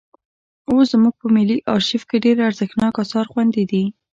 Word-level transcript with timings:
اوس 0.69 0.85
زموږ 0.93 1.13
په 1.21 1.27
ملي 1.35 1.57
ارشیف 1.75 2.03
کې 2.09 2.17
ډېر 2.25 2.37
ارزښتناک 2.47 2.93
اثار 3.03 3.25
خوندي 3.31 3.63
دي. 3.71 3.83